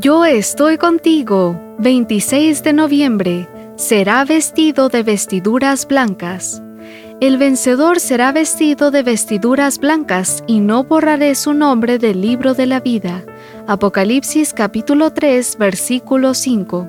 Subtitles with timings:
[0.00, 6.62] Yo estoy contigo, 26 de noviembre, será vestido de vestiduras blancas.
[7.20, 12.66] El vencedor será vestido de vestiduras blancas y no borraré su nombre del libro de
[12.66, 13.24] la vida.
[13.66, 16.88] Apocalipsis capítulo 3 versículo 5.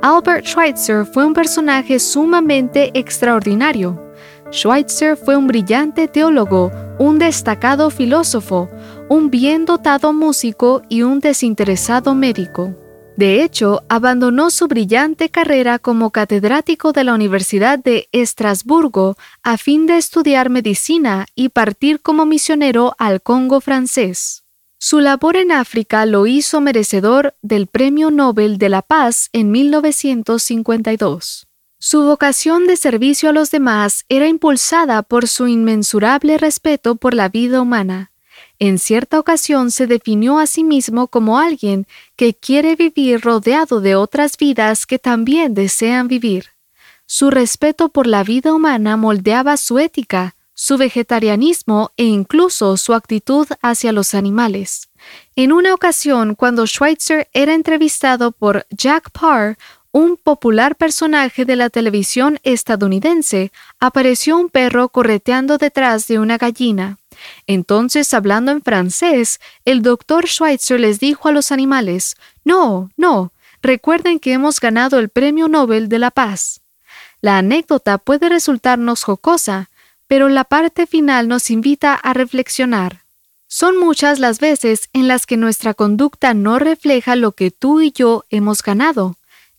[0.00, 4.05] Albert Schweitzer fue un personaje sumamente extraordinario.
[4.52, 8.70] Schweitzer fue un brillante teólogo, un destacado filósofo,
[9.08, 12.74] un bien dotado músico y un desinteresado médico.
[13.16, 19.86] De hecho, abandonó su brillante carrera como catedrático de la Universidad de Estrasburgo a fin
[19.86, 24.44] de estudiar medicina y partir como misionero al Congo francés.
[24.78, 31.45] Su labor en África lo hizo merecedor del Premio Nobel de la Paz en 1952.
[31.88, 37.28] Su vocación de servicio a los demás era impulsada por su inmensurable respeto por la
[37.28, 38.10] vida humana.
[38.58, 43.94] En cierta ocasión se definió a sí mismo como alguien que quiere vivir rodeado de
[43.94, 46.46] otras vidas que también desean vivir.
[47.06, 53.46] Su respeto por la vida humana moldeaba su ética, su vegetarianismo e incluso su actitud
[53.62, 54.88] hacia los animales.
[55.36, 59.56] En una ocasión, cuando Schweitzer era entrevistado por Jack Parr,
[59.96, 66.98] un popular personaje de la televisión estadounidense, apareció un perro correteando detrás de una gallina.
[67.46, 74.18] Entonces, hablando en francés, el doctor Schweitzer les dijo a los animales, No, no, recuerden
[74.18, 76.60] que hemos ganado el Premio Nobel de la Paz.
[77.22, 79.70] La anécdota puede resultarnos jocosa,
[80.06, 83.00] pero la parte final nos invita a reflexionar.
[83.46, 87.92] Son muchas las veces en las que nuestra conducta no refleja lo que tú y
[87.92, 89.16] yo hemos ganado,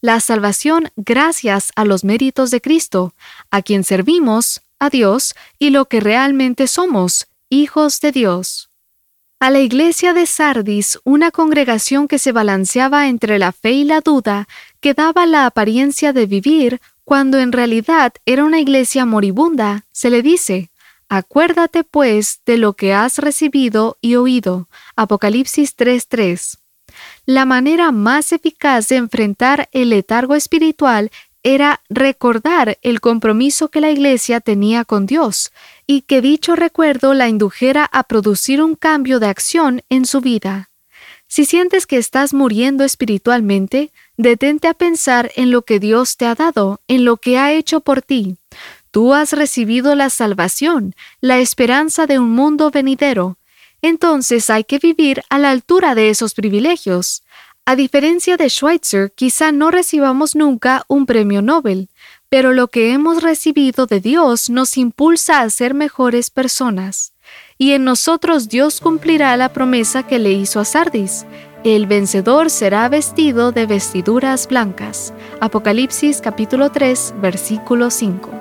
[0.08, 3.14] la salvación gracias a los méritos de Cristo,
[3.52, 8.70] a quien servimos, a Dios, y lo que realmente somos, hijos de Dios.
[9.42, 14.00] A la iglesia de Sardis, una congregación que se balanceaba entre la fe y la
[14.00, 14.48] duda,
[14.80, 20.22] que daba la apariencia de vivir cuando en realidad era una iglesia moribunda, se le
[20.22, 20.72] dice,
[21.10, 24.70] Acuérdate pues de lo que has recibido y oído.
[24.96, 26.60] Apocalipsis 3:3.
[27.30, 31.12] La manera más eficaz de enfrentar el letargo espiritual
[31.44, 35.52] era recordar el compromiso que la Iglesia tenía con Dios
[35.86, 40.70] y que dicho recuerdo la indujera a producir un cambio de acción en su vida.
[41.28, 46.36] Si sientes que estás muriendo espiritualmente, detente a pensar en lo que Dios te ha
[46.36, 48.38] dado, en lo que ha hecho por ti.
[48.92, 53.38] Tú has recibido la salvación, la esperanza de un mundo venidero.
[53.82, 57.24] Entonces hay que vivir a la altura de esos privilegios.
[57.66, 61.90] A diferencia de Schweitzer, quizá no recibamos nunca un premio Nobel,
[62.30, 67.14] pero lo que hemos recibido de Dios nos impulsa a ser mejores personas.
[67.58, 71.26] Y en nosotros Dios cumplirá la promesa que le hizo a Sardis.
[71.64, 75.14] El vencedor será vestido de vestiduras blancas.
[75.42, 78.37] Apocalipsis capítulo 3, versículo 5.